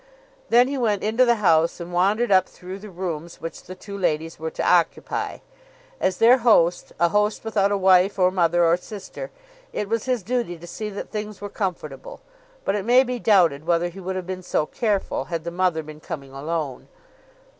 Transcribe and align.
Then 0.49 0.67
he 0.67 0.79
went 0.79 1.03
into 1.03 1.25
the 1.25 1.35
house 1.35 1.79
and 1.79 1.93
wandered 1.93 2.31
up 2.31 2.49
through 2.49 2.79
the 2.79 2.89
rooms 2.89 3.39
which 3.39 3.61
the 3.61 3.75
two 3.75 3.95
ladies 3.95 4.39
were 4.39 4.49
to 4.49 4.67
occupy. 4.67 5.41
As 5.99 6.17
their 6.17 6.39
host, 6.39 6.91
a 6.99 7.09
host 7.09 7.43
without 7.45 7.71
a 7.71 7.77
wife 7.77 8.17
or 8.17 8.31
mother 8.31 8.65
or 8.65 8.77
sister, 8.77 9.29
it 9.71 9.87
was 9.87 10.05
his 10.05 10.23
duty 10.23 10.57
to 10.57 10.65
see 10.65 10.89
that 10.89 11.11
things 11.11 11.39
were 11.39 11.49
comfortable, 11.49 12.19
but 12.65 12.73
it 12.73 12.83
may 12.83 13.03
be 13.03 13.19
doubted 13.19 13.67
whether 13.67 13.89
he 13.89 13.99
would 13.99 14.15
have 14.15 14.25
been 14.25 14.41
so 14.41 14.65
careful 14.65 15.25
had 15.25 15.43
the 15.43 15.51
mother 15.51 15.83
been 15.83 15.99
coming 15.99 16.31
alone. 16.33 16.87